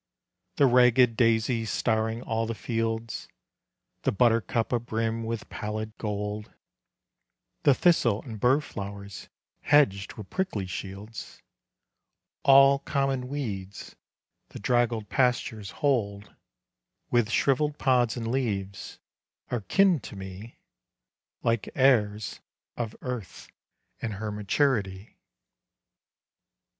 [0.55, 3.27] The ragged daisy starring all the fields,
[4.01, 6.51] The buttercup abrim with pallid gold,
[7.61, 9.29] The thistle and burr flowers
[9.61, 11.43] hedged with prickly shields,
[12.41, 13.95] All common weeds
[14.49, 16.33] the draggled pastures hold,
[17.11, 18.97] With shrivelled pods and leaves,
[19.51, 20.57] are kin to me,
[21.43, 22.39] Like heirs
[22.75, 23.49] of earth
[24.01, 25.19] and her maturity.